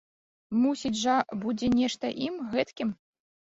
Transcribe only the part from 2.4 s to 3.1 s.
гэткім?